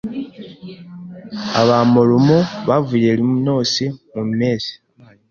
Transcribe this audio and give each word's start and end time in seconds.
Abamorumo 1.61 2.37
bavuye 2.67 3.07
Illinois 3.15 3.77
mu 4.13 4.23
mpeshyi 4.35 4.75